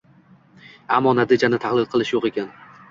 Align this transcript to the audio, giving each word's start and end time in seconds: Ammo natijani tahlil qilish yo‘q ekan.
Ammo 0.97 1.13
natijani 1.21 1.61
tahlil 1.67 1.89
qilish 1.95 2.15
yo‘q 2.19 2.31
ekan. 2.35 2.55